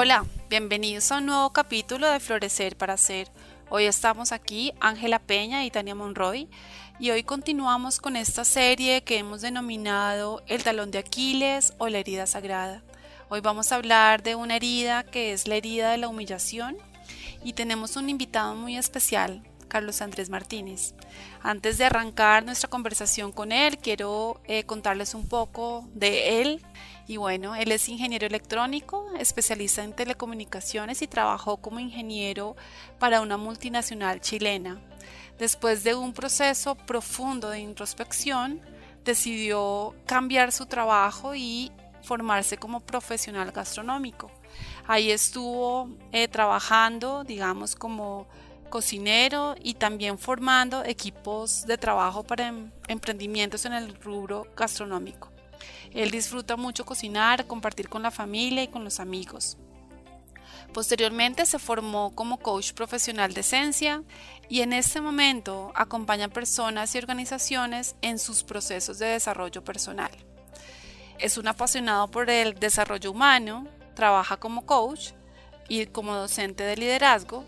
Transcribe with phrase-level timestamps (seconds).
[0.00, 3.28] Hola, bienvenidos a un nuevo capítulo de Florecer para Ser.
[3.68, 6.48] Hoy estamos aquí, Ángela Peña y Tania Monroy,
[7.00, 11.98] y hoy continuamos con esta serie que hemos denominado El talón de Aquiles o la
[11.98, 12.84] herida sagrada.
[13.28, 16.76] Hoy vamos a hablar de una herida que es la herida de la humillación
[17.42, 20.94] y tenemos un invitado muy especial, Carlos Andrés Martínez.
[21.42, 26.62] Antes de arrancar nuestra conversación con él, quiero eh, contarles un poco de él
[27.06, 32.54] y bueno, él es ingeniero electrónico, especialista en telecomunicaciones y trabajó como ingeniero
[32.98, 34.78] para una multinacional chilena.
[35.38, 38.60] Después de un proceso profundo de introspección,
[39.04, 44.30] decidió cambiar su trabajo y formarse como profesional gastronómico.
[44.86, 48.26] Ahí estuvo eh, trabajando, digamos, como
[48.68, 55.30] cocinero y también formando equipos de trabajo para em, emprendimientos en el rubro gastronómico.
[55.92, 59.56] Él disfruta mucho cocinar, compartir con la familia y con los amigos.
[60.72, 64.02] Posteriormente se formó como coach profesional de esencia
[64.48, 70.10] y en este momento acompaña personas y organizaciones en sus procesos de desarrollo personal.
[71.18, 75.10] Es un apasionado por el desarrollo humano, trabaja como coach
[75.68, 77.44] y como docente de liderazgo.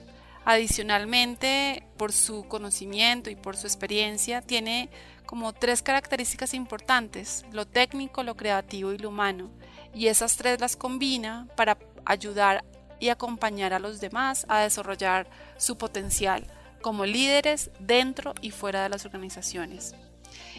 [0.50, 4.90] Adicionalmente, por su conocimiento y por su experiencia, tiene
[5.24, 9.52] como tres características importantes, lo técnico, lo creativo y lo humano.
[9.94, 12.64] Y esas tres las combina para ayudar
[12.98, 16.44] y acompañar a los demás a desarrollar su potencial
[16.82, 19.94] como líderes dentro y fuera de las organizaciones.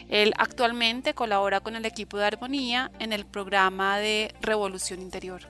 [0.08, 5.42] Él actualmente colabora con el equipo de Armonía en el programa de Revolución Interior.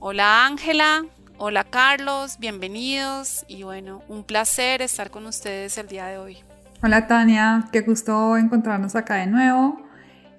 [0.00, 1.06] Hola Ángela,
[1.38, 6.38] hola Carlos, bienvenidos y bueno, un placer estar con ustedes el día de hoy.
[6.82, 9.80] Hola Tania, qué gusto encontrarnos acá de nuevo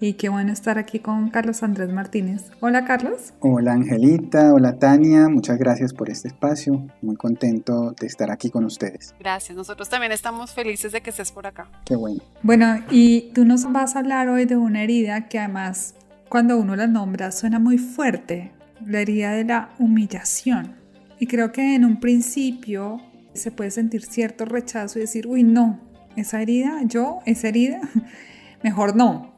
[0.02, 2.52] y qué bueno estar aquí con Carlos Andrés Martínez.
[2.62, 3.34] Hola Carlos.
[3.40, 8.66] Hola Angelita, hola Tania, muchas gracias por este espacio, muy contento de estar aquí con
[8.66, 9.16] ustedes.
[9.20, 11.68] Gracias, nosotros también estamos felices de que estés por acá.
[11.86, 12.22] Qué bueno.
[12.44, 15.96] Bueno, y tú nos vas a hablar hoy de una herida que además
[16.28, 18.52] cuando uno la nombra suena muy fuerte,
[18.86, 20.79] la herida de la humillación.
[21.20, 23.02] Y creo que en un principio
[23.34, 25.80] se puede sentir cierto rechazo y decir, uy, no,
[26.16, 27.82] esa herida, yo, esa herida,
[28.64, 29.34] mejor no.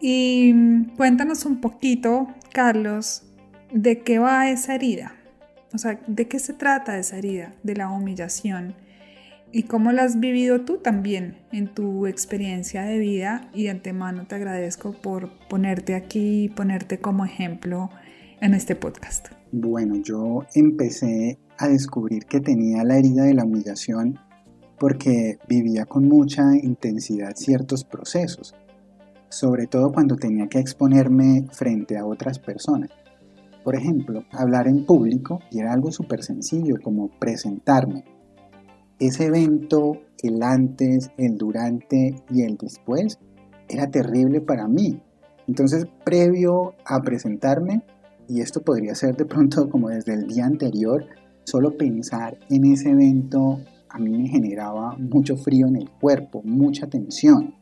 [0.00, 3.22] Y cuéntanos un poquito, Carlos,
[3.72, 5.14] de qué va esa herida.
[5.72, 7.54] O sea, ¿de qué se trata esa herida?
[7.62, 8.74] De la humillación.
[9.52, 13.50] ¿Y cómo la has vivido tú también en tu experiencia de vida?
[13.54, 17.90] Y de antemano te agradezco por ponerte aquí, ponerte como ejemplo
[18.40, 19.41] en este podcast.
[19.54, 24.18] Bueno, yo empecé a descubrir que tenía la herida de la humillación
[24.78, 28.54] porque vivía con mucha intensidad ciertos procesos,
[29.28, 32.88] sobre todo cuando tenía que exponerme frente a otras personas.
[33.62, 38.04] Por ejemplo, hablar en público y era algo súper sencillo como presentarme.
[38.98, 43.18] Ese evento, el antes, el durante y el después,
[43.68, 45.02] era terrible para mí.
[45.46, 47.82] Entonces, previo a presentarme,
[48.32, 51.04] y esto podría ser de pronto como desde el día anterior,
[51.44, 53.60] solo pensar en ese evento
[53.90, 57.54] a mí me generaba mucho frío en el cuerpo, mucha tensión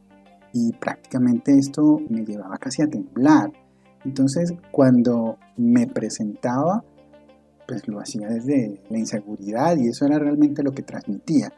[0.52, 3.50] y prácticamente esto me llevaba casi a temblar.
[4.04, 6.84] Entonces cuando me presentaba,
[7.66, 11.52] pues lo hacía desde la inseguridad y eso era realmente lo que transmitía.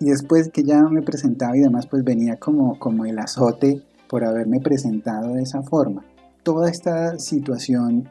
[0.00, 4.24] Y después que ya me presentaba y demás, pues venía como, como el azote por
[4.24, 6.04] haberme presentado de esa forma.
[6.42, 8.10] Toda esta situación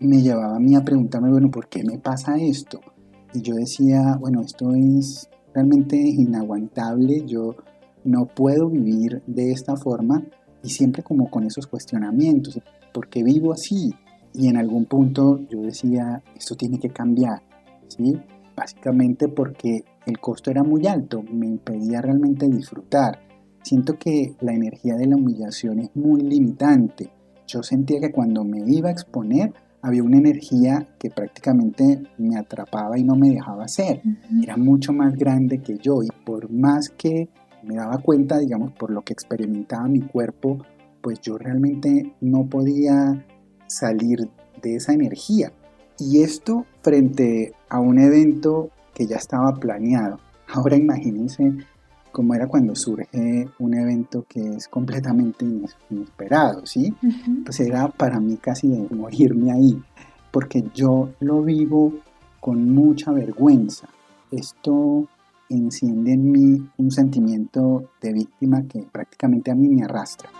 [0.00, 2.80] me llevaba a mí a preguntarme, bueno, ¿por qué me pasa esto?
[3.32, 7.56] Y yo decía, bueno, esto es realmente inaguantable, yo
[8.04, 10.22] no puedo vivir de esta forma
[10.62, 12.60] y siempre como con esos cuestionamientos,
[12.92, 13.94] ¿por qué vivo así?
[14.32, 17.42] Y en algún punto yo decía, esto tiene que cambiar,
[17.88, 18.20] ¿sí?
[18.56, 23.20] Básicamente porque el costo era muy alto, me impedía realmente disfrutar.
[23.62, 27.10] Siento que la energía de la humillación es muy limitante.
[27.46, 29.52] Yo sentía que cuando me iba a exponer,
[29.86, 34.02] había una energía que prácticamente me atrapaba y no me dejaba ser.
[34.42, 37.28] Era mucho más grande que yo y por más que
[37.62, 40.58] me daba cuenta, digamos, por lo que experimentaba mi cuerpo,
[41.02, 43.24] pues yo realmente no podía
[43.68, 44.28] salir
[44.60, 45.52] de esa energía.
[46.00, 50.18] Y esto frente a un evento que ya estaba planeado.
[50.52, 51.54] Ahora imagínense
[52.16, 55.44] cómo era cuando surge un evento que es completamente
[55.90, 56.90] inesperado, ¿sí?
[57.44, 59.78] Pues era para mí casi de morirme ahí,
[60.30, 61.92] porque yo lo vivo
[62.40, 63.90] con mucha vergüenza.
[64.30, 65.06] Esto
[65.50, 70.30] enciende en mí un sentimiento de víctima que prácticamente a mí me arrastra.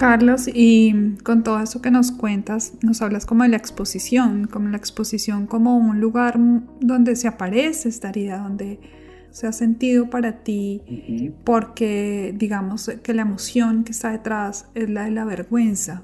[0.00, 4.70] Carlos, y con todo eso que nos cuentas, nos hablas como de la exposición, como
[4.70, 6.40] la exposición como un lugar
[6.80, 8.80] donde se aparece esta herida, donde
[9.30, 15.04] se ha sentido para ti, porque digamos que la emoción que está detrás es la
[15.04, 16.02] de la vergüenza.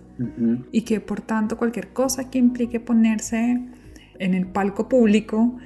[0.73, 3.63] Y que por tanto cualquier cosa que implique ponerse
[4.19, 5.57] en el palco público,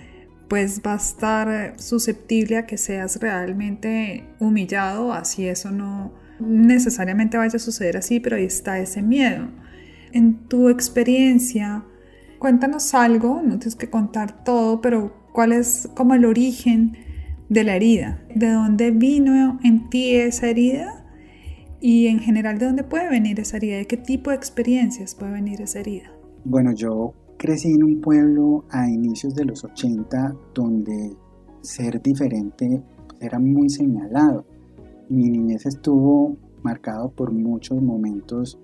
[0.47, 7.57] pues va a estar susceptible a que seas realmente humillado, así eso no necesariamente vaya
[7.57, 9.49] a suceder así, pero ahí está ese miedo.
[10.13, 11.85] En tu experiencia,
[12.39, 16.97] cuéntanos algo, no tienes que contar todo, pero cuál es como el origen
[17.49, 21.05] de la herida, de dónde vino en ti esa herida
[21.81, 25.33] y en general de dónde puede venir esa herida, de qué tipo de experiencias puede
[25.33, 26.13] venir esa herida.
[26.45, 31.17] Bueno, yo crecí en un pueblo a inicios de los 80 donde
[31.63, 32.83] ser diferente
[33.21, 34.45] era muy señalado
[35.11, 38.59] mi niñez estuvo marcado por muchos momentos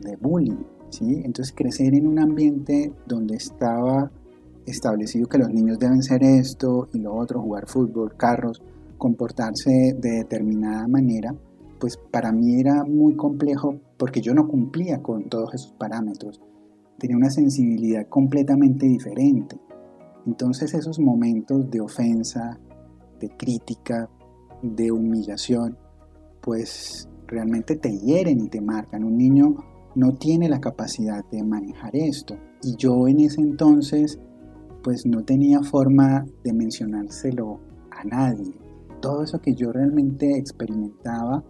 [0.00, 1.22] de bullying, ¿sí?
[1.24, 4.10] Entonces crecer en un ambiente donde estaba
[4.66, 8.62] establecido que los niños deben ser esto y lo otro, jugar fútbol, carros,
[8.98, 11.34] comportarse de determinada manera,
[11.78, 16.40] pues para mí era muy complejo porque yo no cumplía con todos esos parámetros.
[16.98, 19.56] Tenía una sensibilidad completamente diferente.
[20.26, 22.58] Entonces esos momentos de ofensa,
[23.20, 24.08] de crítica,
[24.62, 25.76] de humillación,
[26.42, 29.04] pues realmente te hieren y te marcan.
[29.04, 29.56] Un niño
[29.94, 32.36] no tiene la capacidad de manejar esto.
[32.62, 34.18] Y yo en ese entonces
[34.82, 37.60] pues no tenía forma de mencionárselo
[37.90, 38.52] a nadie.
[39.00, 41.42] Todo eso que yo realmente experimentaba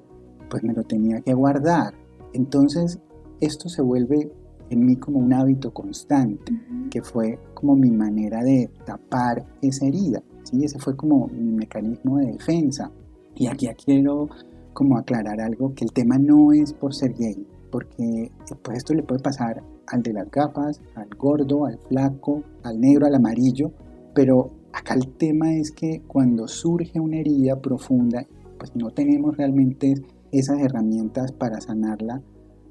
[0.50, 1.94] pues me lo tenía que guardar.
[2.32, 2.98] Entonces
[3.40, 4.30] esto se vuelve
[4.70, 6.52] en mí como un hábito constante,
[6.90, 10.22] que fue como mi manera de tapar esa herida.
[10.44, 10.64] ¿sí?
[10.64, 12.90] Ese fue como mi mecanismo de defensa.
[13.34, 14.28] Y aquí quiero
[14.72, 18.30] como aclarar algo, que el tema no es por ser gay, porque
[18.62, 23.06] pues esto le puede pasar al de las gafas, al gordo, al flaco, al negro,
[23.06, 23.72] al amarillo,
[24.14, 28.26] pero acá el tema es que cuando surge una herida profunda,
[28.58, 29.94] pues no tenemos realmente
[30.30, 32.22] esas herramientas para sanarla,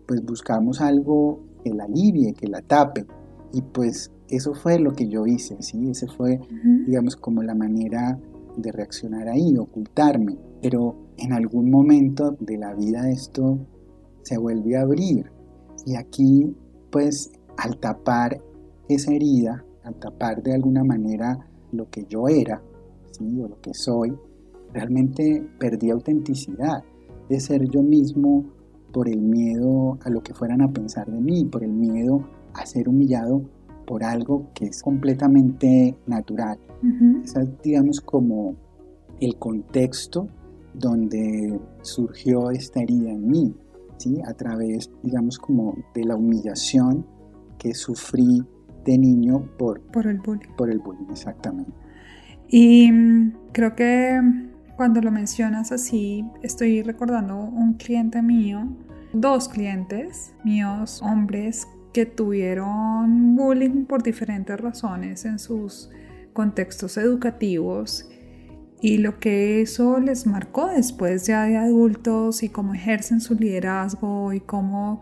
[0.07, 3.05] pues buscamos algo que la alivie, que la tape.
[3.53, 5.89] Y pues eso fue lo que yo hice, ¿sí?
[5.89, 6.39] Ese fue,
[6.87, 8.17] digamos, como la manera
[8.57, 10.37] de reaccionar ahí, ocultarme.
[10.61, 13.59] Pero en algún momento de la vida esto
[14.23, 15.31] se vuelve a abrir.
[15.85, 16.55] Y aquí,
[16.91, 18.41] pues, al tapar
[18.89, 22.61] esa herida, al tapar de alguna manera lo que yo era,
[23.11, 23.39] ¿sí?
[23.39, 24.13] o lo que soy,
[24.73, 26.83] realmente perdí autenticidad
[27.29, 28.45] de ser yo mismo
[28.91, 32.65] por el miedo a lo que fueran a pensar de mí, por el miedo a
[32.65, 33.43] ser humillado
[33.85, 36.57] por algo que es completamente natural.
[37.23, 38.55] Esa digamos, como
[39.19, 40.27] el contexto
[40.73, 43.55] donde surgió esta herida en mí,
[43.97, 44.21] ¿sí?
[44.25, 47.05] a través, digamos, como de la humillación
[47.57, 48.43] que sufrí
[48.85, 50.49] de niño por, por el bullying.
[50.57, 51.71] Por el bullying, exactamente.
[52.47, 54.19] Y mm, creo que
[54.75, 58.67] cuando lo mencionas así, estoy recordando un cliente mío,
[59.13, 65.89] dos clientes míos, hombres, que tuvieron bullying por diferentes razones en sus
[66.33, 68.09] contextos educativos
[68.81, 74.33] y lo que eso les marcó después ya de adultos y cómo ejercen su liderazgo
[74.33, 75.01] y cómo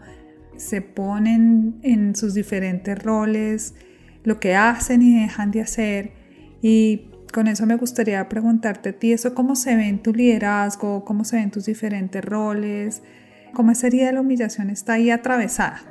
[0.57, 3.75] se ponen en sus diferentes roles,
[4.25, 6.11] lo que hacen y dejan de hacer.
[6.61, 11.05] Y con eso me gustaría preguntarte a ti, ¿eso cómo se ve en tu liderazgo?
[11.05, 13.01] ¿Cómo se ven tus diferentes roles?
[13.53, 15.81] ¿Cómo de la humillación está ahí atravesada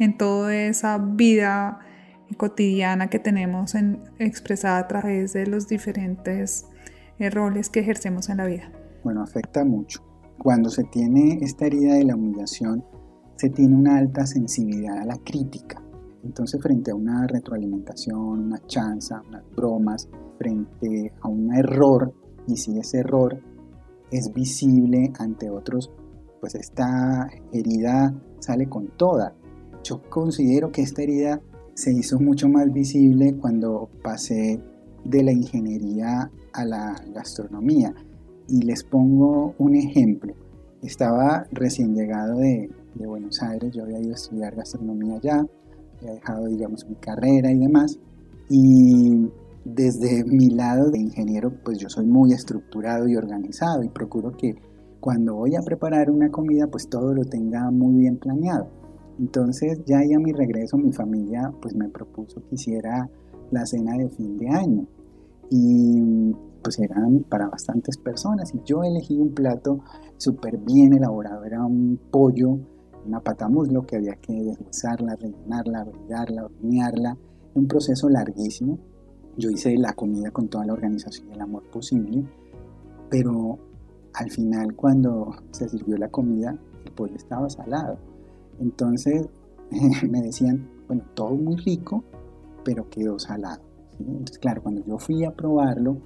[0.00, 1.78] en toda esa vida
[2.36, 6.66] cotidiana que tenemos en, expresada a través de los diferentes
[7.18, 8.72] roles que ejercemos en la vida?
[9.02, 10.02] Bueno, afecta mucho.
[10.38, 12.84] Cuando se tiene esta herida de la humillación,
[13.36, 15.82] se tiene una alta sensibilidad a la crítica.
[16.24, 20.08] Entonces, frente a una retroalimentación, una chanza, unas bromas,
[20.38, 22.12] frente a un error,
[22.46, 23.40] y si ese error
[24.10, 25.92] es visible ante otros,
[26.40, 29.34] pues esta herida sale con toda.
[29.82, 31.40] Yo considero que esta herida
[31.74, 34.60] se hizo mucho más visible cuando pasé
[35.04, 37.94] de la ingeniería a la gastronomía.
[38.48, 40.34] Y les pongo un ejemplo.
[40.82, 45.46] Estaba recién llegado de, de Buenos Aires, yo había ido a estudiar gastronomía allá,
[45.98, 47.98] había dejado, digamos, mi carrera y demás.
[48.48, 49.28] Y
[49.64, 54.54] desde mi lado de ingeniero, pues yo soy muy estructurado y organizado y procuro que
[55.00, 58.68] cuando voy a preparar una comida, pues todo lo tenga muy bien planeado.
[59.18, 63.08] Entonces ya ahí a mi regreso mi familia pues me propuso que hiciera
[63.50, 64.86] la cena de fin de año
[65.50, 68.52] y pues eran para bastantes personas.
[68.54, 69.80] Y yo elegí un plato
[70.16, 72.58] súper bien elaborado, era un pollo,
[73.06, 77.16] una pata muslo que había que deshuesarla, rellenarla, brillarla, hornearla,
[77.54, 78.78] un proceso larguísimo.
[79.36, 82.24] Yo hice la comida con toda la organización y el amor posible,
[83.10, 83.58] pero
[84.14, 87.98] al final cuando se sirvió la comida el pollo estaba salado.
[88.58, 89.28] Entonces
[90.08, 92.02] me decían, bueno, todo muy rico,
[92.64, 93.65] pero quedó salado.
[93.98, 95.98] Entonces, claro, cuando yo fui a probarlo,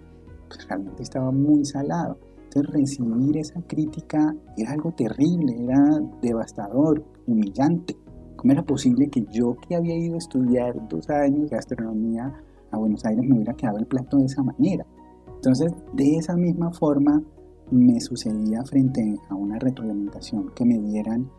[0.49, 2.19] pues realmente estaba muy salado.
[2.45, 7.97] Entonces recibir esa crítica era algo terrible, era devastador, humillante.
[8.37, 12.33] ¿Cómo era posible que yo que había ido a estudiar dos años de gastronomía
[12.73, 14.85] a Buenos Aires me hubiera quedado el plato de esa manera?
[15.37, 17.23] Entonces, de esa misma forma
[17.71, 21.31] me sucedía frente a una retroalimentación que me dieran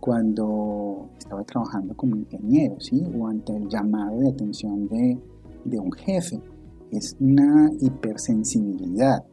[0.00, 3.02] cuando estaba trabajando como ingeniero, ¿sí?
[3.18, 5.18] O ante el llamado de atención de,
[5.68, 6.40] de un jefe.
[6.90, 9.24] Es una hipersensibilidad.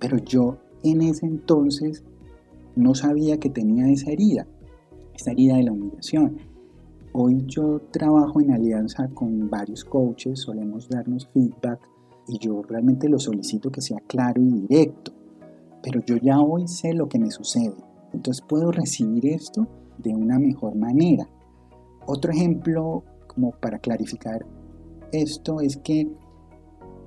[0.00, 2.04] Pero yo en ese entonces
[2.76, 4.46] no sabía que tenía esa herida,
[5.14, 6.36] esa herida de la humillación.
[7.12, 11.80] Hoy yo trabajo en alianza con varios coaches, solemos darnos feedback
[12.26, 15.12] y yo realmente lo solicito que sea claro y directo.
[15.82, 17.76] Pero yo ya hoy sé lo que me sucede.
[18.12, 21.28] Entonces puedo recibir esto de una mejor manera.
[22.06, 24.44] Otro ejemplo, como para clarificar
[25.22, 26.08] esto, es que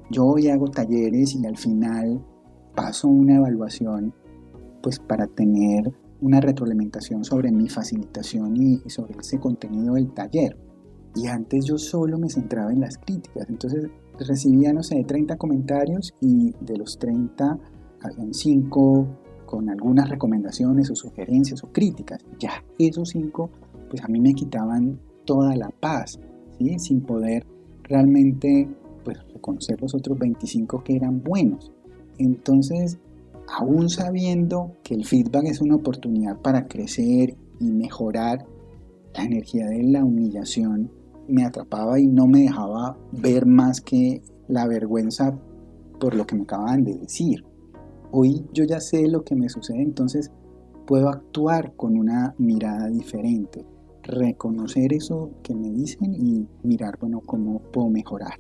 [0.10, 2.24] yo hoy hago talleres y al final
[2.76, 4.14] paso una evaluación
[4.82, 10.58] pues para tener una retroalimentación sobre mi facilitación y, sobre ese contenido del taller.
[11.16, 16.14] Y antes yo solo me centraba en las críticas, entonces recibía, no sé, 30 comentarios
[16.22, 17.60] y de los 30
[18.02, 19.08] habían 5
[19.48, 22.24] con algunas recomendaciones o sugerencias o críticas.
[22.40, 23.50] Ya esos cinco,
[23.90, 26.20] pues a mí me quitaban toda la paz,
[26.60, 26.78] ¿sí?
[26.78, 27.48] sin poder
[27.88, 28.68] realmente
[29.04, 31.72] pues, reconocer los otros 25 que eran buenos.
[32.18, 32.98] Entonces,
[33.48, 38.46] aún sabiendo que el feedback es una oportunidad para crecer y mejorar,
[39.16, 40.92] la energía de la humillación
[41.28, 45.38] me atrapaba y no me dejaba ver más que la vergüenza
[46.00, 47.44] por lo que me acababan de decir.
[48.12, 50.32] Hoy yo ya sé lo que me sucede, entonces
[50.86, 53.66] puedo actuar con una mirada diferente,
[54.08, 58.40] reconocer eso que me dicen y mirar, bueno, cómo puedo mejorar.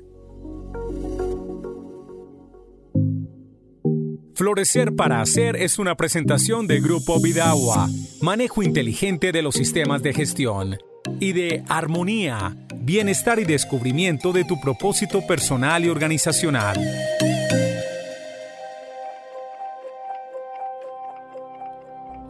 [4.33, 7.89] Florecer para Hacer es una presentación de Grupo Vidagua,
[8.21, 10.77] manejo inteligente de los sistemas de gestión,
[11.19, 16.77] y de Armonía, bienestar y descubrimiento de tu propósito personal y organizacional.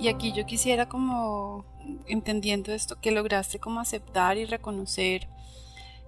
[0.07, 1.65] Y aquí yo quisiera como,
[2.05, 5.27] entendiendo esto, que lograste como aceptar y reconocer,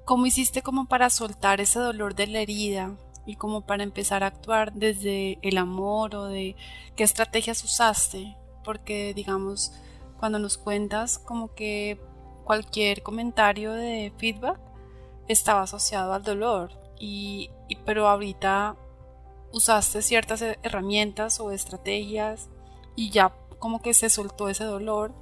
[0.05, 4.27] cómo hiciste como para soltar ese dolor de la herida y como para empezar a
[4.27, 6.55] actuar desde el amor o de
[6.95, 9.73] qué estrategias usaste, porque digamos,
[10.17, 11.99] cuando nos cuentas como que
[12.45, 14.61] cualquier comentario de feedback
[15.27, 18.77] estaba asociado al dolor y, y pero ahorita
[19.51, 22.47] usaste ciertas herramientas o estrategias
[22.95, 25.13] y ya como que se soltó ese dolor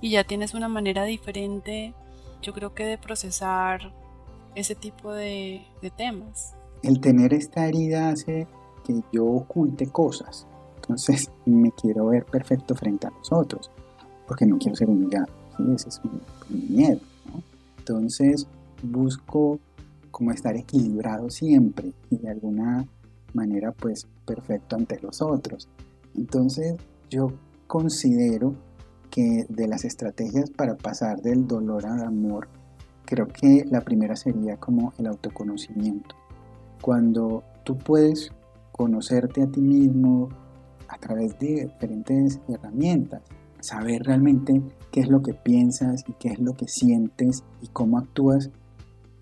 [0.00, 1.94] y ya tienes una manera diferente,
[2.42, 3.92] yo creo que de procesar
[4.54, 5.62] ese tipo de,
[5.96, 6.54] temas.
[6.82, 8.46] El tener esta herida hace
[8.84, 10.46] que yo oculte cosas.
[10.76, 13.70] Entonces me quiero ver perfecto frente a los otros,
[14.26, 15.32] porque no quiero ser humillado.
[15.74, 17.00] Ese es mi, miedo.
[17.78, 18.46] Entonces
[18.82, 19.58] busco
[20.10, 22.86] como estar equilibrado siempre y de alguna
[23.32, 25.68] manera pues perfecto ante los otros.
[26.14, 26.76] Entonces
[27.08, 27.32] yo
[27.66, 28.54] considero
[29.10, 32.48] que de las estrategias para pasar del dolor al amor,
[33.04, 36.16] creo que la primera sería como el autoconocimiento.
[36.80, 38.32] Cuando tú puedes
[38.72, 40.28] conocerte a ti mismo
[40.88, 43.22] a través de diferentes herramientas,
[43.60, 47.98] saber realmente qué es lo que piensas y qué es lo que sientes y cómo
[47.98, 48.50] actúas,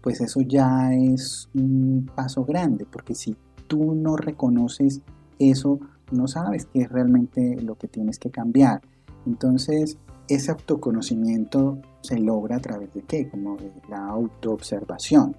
[0.00, 3.36] pues eso ya es un paso grande, porque si
[3.68, 5.00] tú no reconoces
[5.38, 5.78] eso,
[6.12, 8.80] no sabes qué es realmente lo que tienes que cambiar.
[9.26, 13.28] Entonces, ese autoconocimiento se logra a través de qué?
[13.28, 15.36] Como de la autoobservación,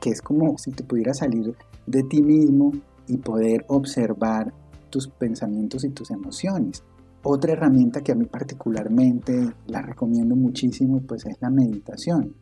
[0.00, 1.54] que es como si te pudieras salir
[1.86, 2.72] de ti mismo
[3.08, 4.52] y poder observar
[4.90, 6.82] tus pensamientos y tus emociones.
[7.22, 12.34] Otra herramienta que a mí particularmente la recomiendo muchísimo pues es la meditación.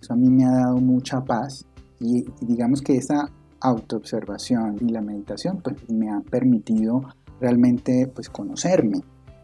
[0.00, 1.66] Eso a mí me ha dado mucha paz
[1.98, 3.28] y, digamos que esa
[3.60, 7.02] autoobservación y la meditación pues me han permitido
[7.40, 9.00] realmente pues conocerme.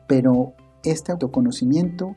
[0.07, 0.53] Pero
[0.85, 2.17] este autoconocimiento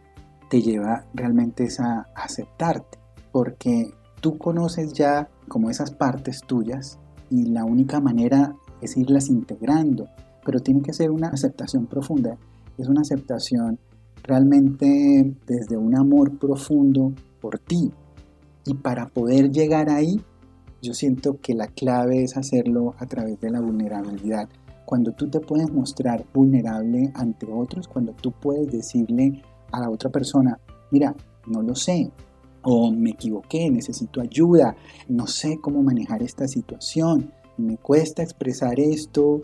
[0.49, 2.99] te lleva realmente a aceptarte
[3.31, 10.07] porque tú conoces ya como esas partes tuyas y la única manera es irlas integrando,
[10.45, 12.37] pero tiene que ser una aceptación profunda
[12.79, 13.77] es una aceptación
[14.23, 17.91] realmente desde un amor profundo por ti.
[18.65, 20.21] Y para poder llegar ahí,
[20.81, 24.47] yo siento que la clave es hacerlo a través de la vulnerabilidad.
[24.89, 30.09] Cuando tú te puedes mostrar vulnerable ante otros, cuando tú puedes decirle a la otra
[30.09, 31.15] persona, mira,
[31.45, 32.11] no lo sé,
[32.63, 34.75] o me equivoqué, necesito ayuda,
[35.07, 39.43] no sé cómo manejar esta situación, me cuesta expresar esto,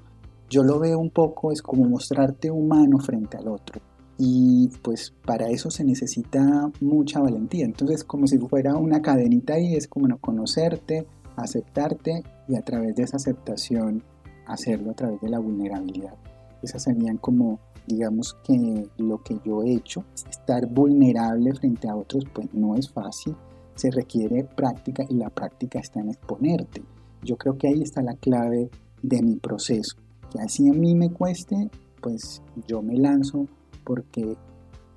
[0.49, 3.79] yo lo veo un poco, es como mostrarte humano frente al otro.
[4.17, 7.65] Y pues para eso se necesita mucha valentía.
[7.65, 12.95] Entonces como si fuera una cadenita y es como no conocerte, aceptarte y a través
[12.95, 14.01] de esa aceptación
[14.47, 16.15] hacerlo a través de la vulnerabilidad.
[16.61, 20.03] Esas serían como, digamos que lo que yo he hecho.
[20.29, 23.35] Estar vulnerable frente a otros pues no es fácil,
[23.75, 26.83] se requiere práctica y la práctica está en exponerte.
[27.23, 28.69] Yo creo que ahí está la clave
[29.01, 29.97] de mi proceso
[30.39, 31.69] así a mí me cueste,
[32.01, 33.47] pues yo me lanzo
[33.83, 34.37] porque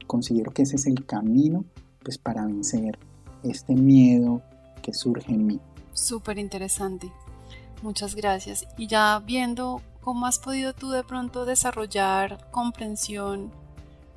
[0.07, 1.64] considero que ese es el camino
[2.02, 2.99] pues para vencer
[3.43, 4.43] este miedo
[4.83, 5.61] que surge en mí.
[5.93, 7.11] Súper interesante.
[7.82, 8.66] Muchas gracias.
[8.76, 13.50] Y ya viendo cómo has podido tú de pronto desarrollar comprensión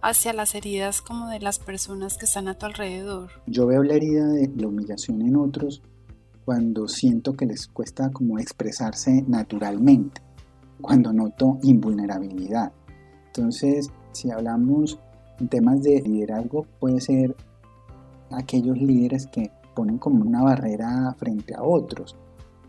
[0.01, 3.29] hacia las heridas como de las personas que están a tu alrededor.
[3.45, 5.83] Yo veo la herida de la humillación en otros
[6.43, 10.21] cuando siento que les cuesta como expresarse naturalmente
[10.81, 12.71] cuando noto invulnerabilidad.
[13.27, 14.99] Entonces, si hablamos
[15.39, 17.35] en temas de liderazgo, puede ser
[18.31, 22.17] aquellos líderes que ponen como una barrera frente a otros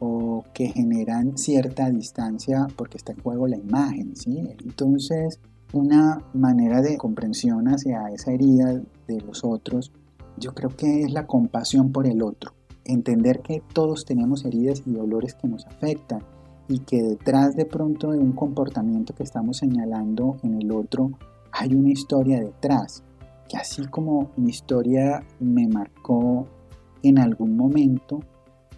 [0.04, 4.36] o que generan cierta distancia porque está en juego la imagen, ¿sí?
[4.64, 5.38] Entonces,
[5.72, 9.92] una manera de comprensión hacia esa herida de los otros,
[10.36, 12.52] yo creo que es la compasión por el otro.
[12.84, 16.24] Entender que todos tenemos heridas y dolores que nos afectan
[16.66, 21.12] y que detrás de pronto de un comportamiento que estamos señalando en el otro
[21.52, 23.04] hay una historia detrás,
[23.48, 26.48] que así como mi historia me marcó
[27.04, 28.18] en algún momento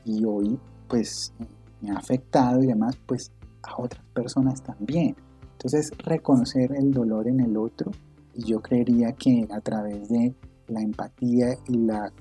[0.04, 0.58] y hoy
[0.94, 1.33] pues
[1.80, 3.33] me ha afectado y demás, pues
[3.64, 5.16] a otras personas también.
[5.54, 7.90] Entonces reconocer el dolor en el otro
[8.33, 10.37] y yo creería que a través de
[10.68, 12.12] la empatía y la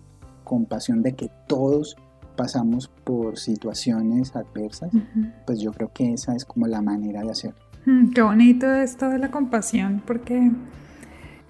[0.43, 1.95] compasión de que todos
[2.35, 4.89] pasamos por situaciones adversas,
[5.45, 7.59] pues yo creo que esa es como la manera de hacerlo.
[7.85, 10.51] Mm, qué bonito esto de la compasión, porque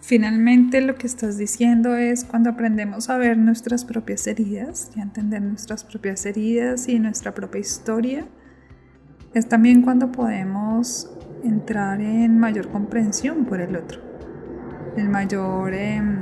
[0.04, 5.04] finalmente lo que estás diciendo es cuando aprendemos a ver nuestras propias heridas y a
[5.04, 8.26] entender nuestras propias heridas y nuestra propia historia,
[9.34, 11.10] es también cuando podemos
[11.44, 14.02] entrar en mayor comprensión por el otro,
[14.98, 15.74] en mayor...
[15.74, 16.20] Em,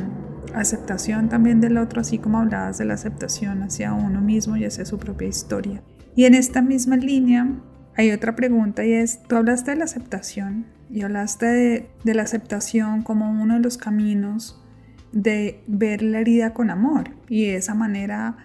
[0.53, 4.85] aceptación también del otro, así como hablabas de la aceptación hacia uno mismo y hacia
[4.85, 5.81] su propia historia.
[6.15, 7.47] Y en esta misma línea
[7.95, 13.01] hay otra pregunta y es, tú hablaste de la aceptación y hablaste de, la aceptación
[13.01, 14.61] como uno de los caminos
[15.11, 18.37] de ver la herida con amor y de esa manera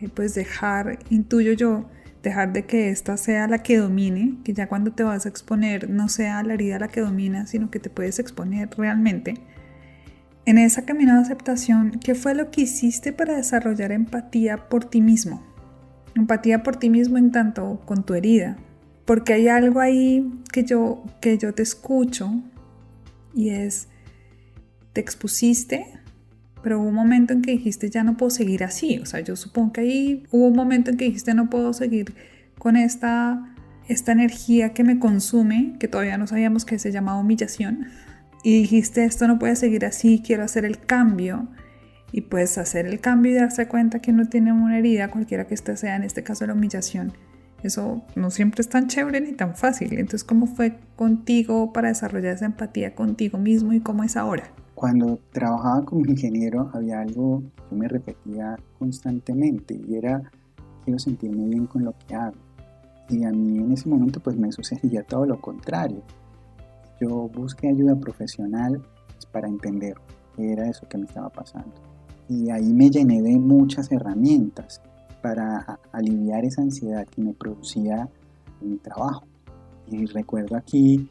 [0.00, 1.88] eh, pues dejar, intuyo yo,
[2.22, 5.88] dejar de que esta sea la que domine, que ya cuando te vas a exponer
[5.90, 9.34] no sea la herida la que domina, sino que te puedes exponer realmente
[10.48, 15.02] en esa camino de aceptación, ¿qué fue lo que hiciste para desarrollar empatía por ti
[15.02, 15.42] mismo?
[16.14, 18.56] Empatía por ti mismo en tanto con tu herida.
[19.08, 22.30] Porque hay algo ahí que yo, que yo te escucho
[23.34, 23.88] y es,
[24.92, 25.86] te expusiste,
[26.62, 28.98] pero hubo un momento en que dijiste ya no puedo seguir así.
[28.98, 32.14] O sea, yo supongo que ahí hubo un momento en que dijiste no puedo seguir
[32.58, 33.56] con esta,
[33.88, 37.86] esta energía que me consume, que todavía no sabíamos que se llamaba humillación
[38.44, 41.48] y dijiste esto no puede seguir así, quiero hacer el cambio
[42.12, 45.54] y puedes hacer el cambio y darse cuenta que no tiene una herida, cualquiera que
[45.54, 47.14] ésta sea, en este caso la humillación.
[47.62, 49.92] Eso no siempre es tan chévere ni tan fácil.
[49.92, 54.44] Entonces, ¿cómo fue contigo para desarrollar esa empatía contigo mismo y cómo es ahora?
[54.74, 60.30] Cuando trabajaba como ingeniero había algo que me repetía constantemente y era
[60.84, 62.36] quiero sentirme bien con lo que hago.
[63.08, 66.02] Y a mí en ese momento pues me sucedía todo lo contrario
[67.00, 69.94] yo busqué ayuda profesional pues, para entender
[70.36, 71.72] qué era eso que me estaba pasando.
[72.28, 74.82] Y ahí me llené de muchas herramientas
[75.22, 78.08] para aliviar esa ansiedad que me producía
[78.60, 79.26] mi trabajo.
[79.86, 81.08] Y recuerdo aquí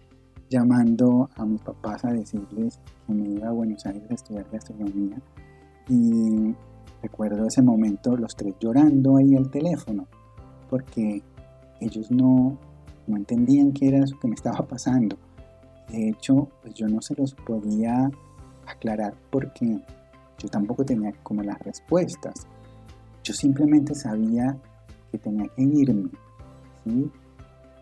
[0.50, 5.18] llamando a mis papás a decirles que me iba a Buenos Aires a estudiar gastronomía.
[5.90, 6.56] Y
[7.02, 10.08] recuerdo ese momento, los tres llorando ahí al teléfono,
[10.70, 11.24] porque
[11.80, 12.58] ellos no,
[13.08, 15.18] no entendían qué era eso que me estaba pasando.
[15.90, 18.10] De hecho, pues yo no se los podía
[18.66, 19.80] aclarar porque
[20.38, 22.48] yo tampoco tenía como las respuestas.
[23.28, 24.58] Yo simplemente sabía
[25.12, 26.10] que tenía que irme,
[26.86, 27.12] ¿sí?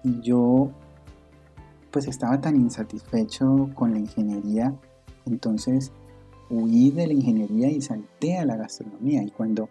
[0.03, 0.71] Y yo
[1.91, 4.73] pues estaba tan insatisfecho con la ingeniería,
[5.27, 5.91] entonces
[6.49, 9.21] huí de la ingeniería y salté a la gastronomía.
[9.21, 9.69] Y cuando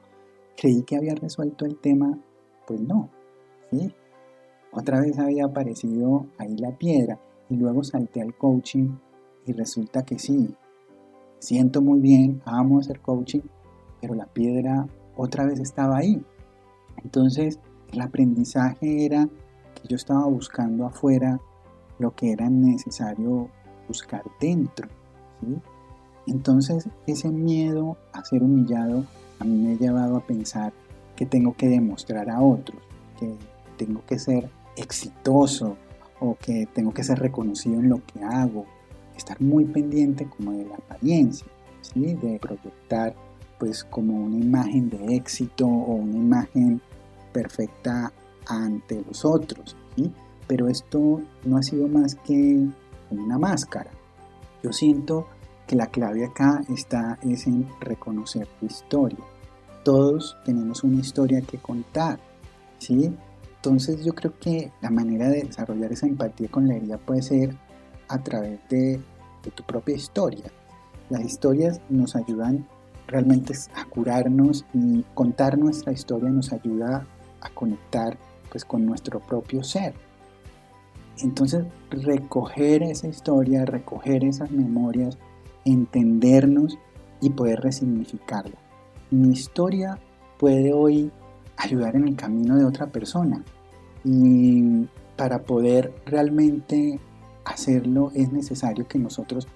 [0.56, 2.20] creí que había resuelto el tema,
[2.68, 3.10] pues no,
[3.72, 3.92] ¿sí?
[4.70, 7.18] Otra vez había aparecido ahí la piedra
[7.50, 8.90] y luego salté al coaching
[9.44, 10.54] y resulta que sí,
[11.40, 13.42] siento muy bien, amo hacer coaching,
[14.00, 16.24] pero la piedra otra vez estaba ahí.
[17.02, 17.58] Entonces
[17.92, 19.28] el aprendizaje era
[19.74, 21.40] que yo estaba buscando afuera
[21.98, 23.48] lo que era necesario
[23.88, 24.88] buscar dentro.
[26.26, 29.04] Entonces ese miedo a ser humillado
[29.38, 30.72] a mí me ha llevado a pensar
[31.16, 32.80] que tengo que demostrar a otros,
[33.18, 33.34] que
[33.76, 35.76] tengo que ser exitoso
[36.20, 38.64] o que tengo que ser reconocido en lo que hago,
[39.16, 41.46] estar muy pendiente como de la apariencia,
[41.82, 42.14] ¿sí?
[42.14, 43.14] de proyectar
[43.64, 46.82] pues como una imagen de éxito o una imagen
[47.32, 48.12] perfecta
[48.46, 50.12] ante los otros, ¿sí?
[50.46, 52.68] pero esto no ha sido más que
[53.10, 53.90] una máscara.
[54.62, 55.28] Yo siento
[55.66, 59.24] que la clave acá está es en reconocer tu historia.
[59.82, 62.20] Todos tenemos una historia que contar,
[62.76, 63.16] ¿sí?
[63.56, 67.56] Entonces yo creo que la manera de desarrollar esa empatía con la herida puede ser
[68.08, 69.00] a través de,
[69.54, 70.52] tu propia historia.
[71.08, 72.66] Las historias nos ayudan
[73.06, 77.06] realmente a curarnos y contar nuestra historia nos ayuda
[77.40, 78.16] a conectar
[78.50, 79.94] pues con nuestro propio ser.
[81.18, 85.18] Entonces recoger esa historia, recoger esas memorias,
[85.64, 86.78] entendernos
[87.20, 88.56] y poder resignificarla.
[89.10, 89.98] Mi historia
[90.38, 91.10] puede hoy
[91.56, 93.44] ayudar en el camino de otra persona.
[94.04, 94.86] Y
[95.16, 96.98] para poder realmente
[97.44, 99.46] hacerlo es necesario que nosotros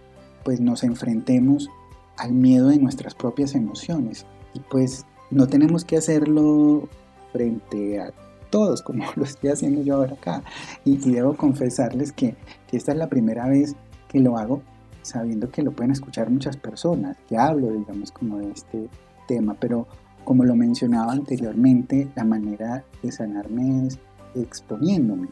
[0.44, 1.68] pues nos enfrentemos
[2.18, 4.26] al miedo de nuestras propias emociones.
[4.54, 6.88] Y pues no tenemos que hacerlo
[7.32, 8.12] frente a
[8.50, 10.42] todos como lo estoy haciendo yo ahora acá.
[10.84, 13.76] Y, debo confesarles que, que esta es la primera vez
[14.08, 14.62] que lo hago
[15.02, 18.88] sabiendo que lo pueden escuchar muchas personas, que hablo, digamos, como de este
[19.26, 19.86] tema, pero
[20.24, 23.98] como lo mencionaba anteriormente, la manera de sanarme es
[24.34, 25.28] exponiéndome,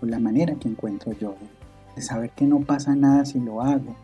[0.00, 1.34] o la manera que encuentro yo
[1.96, 3.96] de saber que no pasa nada si lo hago,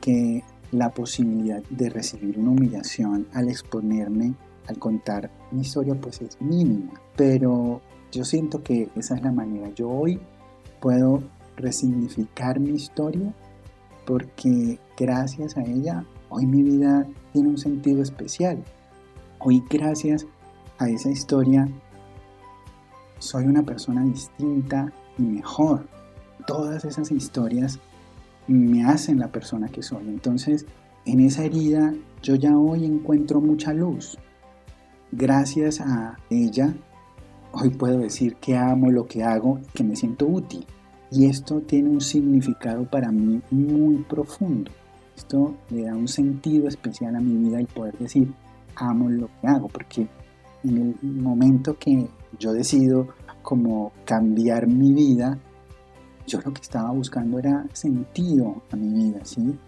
[0.00, 4.34] que la posibilidad de recibir una humillación al exponerme,
[4.66, 7.80] al contar mi historia, pues es mínima, pero
[8.12, 9.70] yo siento que esa es la manera.
[9.74, 10.20] Yo hoy
[10.80, 11.22] puedo
[11.56, 13.34] resignificar mi historia
[14.06, 18.62] porque gracias a ella hoy mi vida tiene un sentido especial.
[19.38, 20.26] Hoy gracias
[20.78, 21.68] a esa historia
[23.18, 25.86] soy una persona distinta y mejor.
[26.46, 27.78] Todas esas historias
[28.54, 30.08] me hacen la persona que soy.
[30.08, 30.66] Entonces,
[31.04, 34.18] en esa herida yo ya hoy encuentro mucha luz.
[35.12, 36.74] Gracias a ella,
[37.52, 40.66] hoy puedo decir que amo lo que hago, que me siento útil.
[41.10, 44.70] Y esto tiene un significado para mí muy profundo.
[45.16, 48.32] Esto le da un sentido especial a mi vida y poder decir,
[48.76, 50.06] amo lo que hago, porque
[50.64, 52.08] en el momento que
[52.38, 53.08] yo decido
[53.42, 55.38] como cambiar mi vida,
[56.28, 59.58] yo lo que estaba buscando era sentido a mi vida, ¿sí?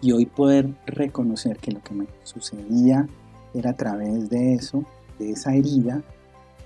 [0.00, 3.06] Y hoy poder reconocer que lo que me sucedía
[3.54, 4.84] era a través de eso,
[5.18, 6.02] de esa herida,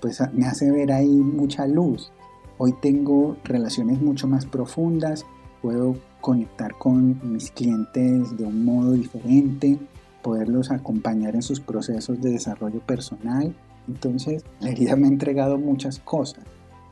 [0.01, 2.11] pues me hace ver ahí mucha luz.
[2.57, 5.25] Hoy tengo relaciones mucho más profundas,
[5.61, 9.79] puedo conectar con mis clientes de un modo diferente,
[10.21, 13.55] poderlos acompañar en sus procesos de desarrollo personal
[13.87, 16.43] entonces, la herida me ha entregado muchas cosas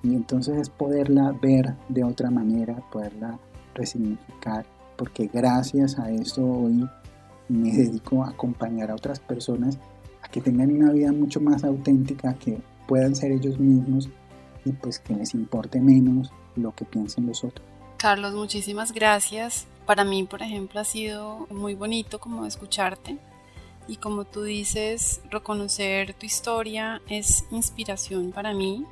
[0.03, 3.39] y entonces es poderla ver de otra manera, poderla
[3.73, 4.65] resignificar,
[4.97, 6.87] porque gracias a eso hoy
[7.47, 9.77] me dedico a acompañar a otras personas
[10.21, 14.09] a que tengan una vida mucho más auténtica, que puedan ser ellos mismos
[14.65, 17.65] y pues que les importe menos lo que piensen los otros.
[17.97, 19.67] Carlos, muchísimas gracias.
[19.85, 23.17] Para mí, por ejemplo, ha sido muy bonito como escucharte
[23.87, 28.85] y como tú dices, reconocer tu historia es inspiración para mí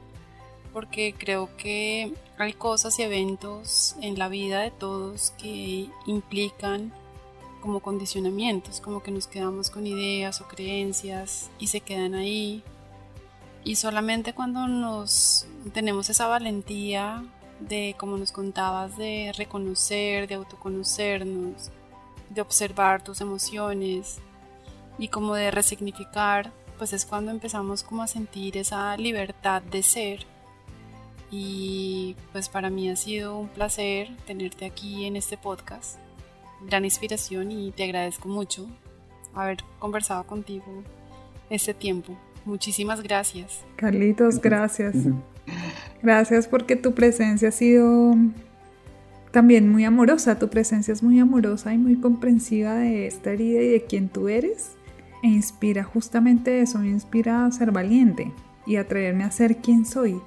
[0.77, 6.93] porque creo que hay cosas y eventos en la vida de todos que implican
[7.61, 12.63] como condicionamientos, como que nos quedamos con ideas o creencias y se quedan ahí.
[13.63, 17.25] Y solamente cuando nos tenemos esa valentía
[17.59, 21.71] de, como nos contabas, de reconocer, de autoconocernos,
[22.29, 24.19] de observar tus emociones
[24.99, 30.36] y como de resignificar, pues es cuando empezamos como a sentir esa libertad de ser.
[31.29, 35.97] Y pues para mí ha sido un placer tenerte aquí en este podcast.
[36.65, 38.67] Gran inspiración y te agradezco mucho
[39.33, 40.83] haber conversado contigo
[41.49, 42.17] este tiempo.
[42.45, 43.63] Muchísimas gracias.
[43.75, 44.95] Carlitos, gracias.
[46.01, 48.15] Gracias porque tu presencia ha sido
[49.31, 50.39] también muy amorosa.
[50.39, 54.29] Tu presencia es muy amorosa y muy comprensiva de esta herida y de quién tú
[54.29, 54.77] eres.
[55.23, 58.31] E inspira justamente eso, me inspira a ser valiente
[58.65, 60.21] y atreverme a ser quien soy,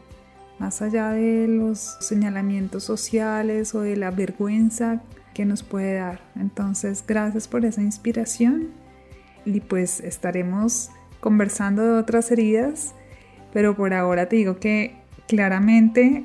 [0.60, 5.00] más allá de los señalamientos sociales o de la vergüenza
[5.32, 6.20] que nos puede dar.
[6.36, 8.68] Entonces, gracias por esa inspiración
[9.46, 12.94] y pues estaremos conversando de otras heridas,
[13.54, 14.96] pero por ahora te digo que
[15.26, 16.24] claramente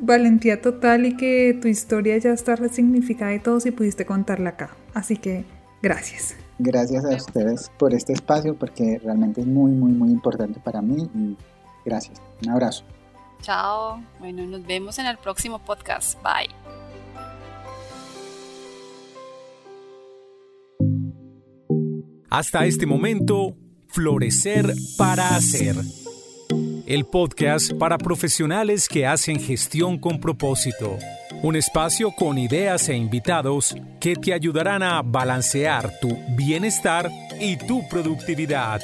[0.00, 4.70] valentía total y que tu historia ya está resignificada y todo si pudiste contarla acá.
[4.94, 5.44] Así que
[5.80, 6.34] gracias.
[6.58, 11.08] Gracias a ustedes por este espacio porque realmente es muy, muy, muy importante para mí
[11.14, 11.36] y
[11.84, 12.20] gracias.
[12.42, 12.84] Un abrazo.
[13.42, 14.02] Chao.
[14.18, 16.20] Bueno, nos vemos en el próximo podcast.
[16.22, 16.54] Bye.
[22.28, 23.56] Hasta este momento,
[23.88, 25.76] Florecer para Hacer.
[26.86, 30.98] El podcast para profesionales que hacen gestión con propósito.
[31.42, 37.88] Un espacio con ideas e invitados que te ayudarán a balancear tu bienestar y tu
[37.88, 38.80] productividad.